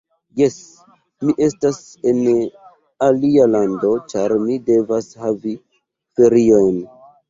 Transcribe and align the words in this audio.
Jes, 0.41 0.55
mi 1.27 1.35
estas 1.47 1.77
en 2.13 2.23
alia 3.11 3.47
lando 3.53 3.95
ĉar 4.11 4.37
mi 4.43 4.61
devas 4.75 5.15
havi 5.25 5.59
feriojn 6.19 6.87